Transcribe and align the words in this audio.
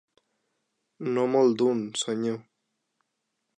No 1.17 1.27
molt 1.35 1.61
d'un, 1.61 1.85
senyor. 2.05 2.43